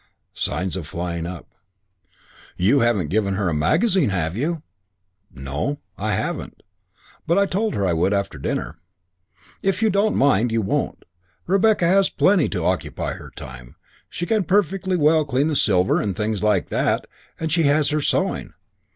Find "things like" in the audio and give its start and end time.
16.15-16.69